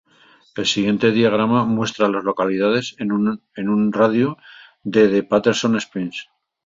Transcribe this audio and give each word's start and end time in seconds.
El 0.55 0.65
siguiente 0.65 1.11
diagrama 1.11 1.63
muestra 1.63 2.07
a 2.07 2.09
las 2.09 2.23
localidades 2.23 2.95
en 2.97 3.11
un 3.11 3.93
radio 3.93 4.35
de 4.81 5.07
de 5.09 5.21
Patterson 5.21 5.75
Springs. 5.75 6.27